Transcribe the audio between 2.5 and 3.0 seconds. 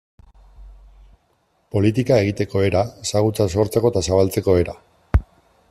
era,